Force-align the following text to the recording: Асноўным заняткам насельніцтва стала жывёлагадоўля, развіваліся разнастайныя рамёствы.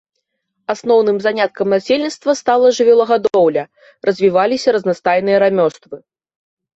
Асноўным 0.73 1.17
заняткам 1.25 1.67
насельніцтва 1.75 2.33
стала 2.41 2.71
жывёлагадоўля, 2.77 3.63
развіваліся 4.09 4.69
разнастайныя 4.77 5.37
рамёствы. 5.45 5.97